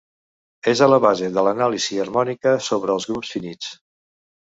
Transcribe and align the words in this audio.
És 0.71 0.79
a 0.85 0.85
la 0.93 0.97
base 1.03 1.27
de 1.35 1.43
l'anàlisi 1.47 1.99
harmònica 2.05 2.53
sobre 2.69 2.95
els 2.95 3.07
grups 3.11 3.35
finits. 3.37 3.69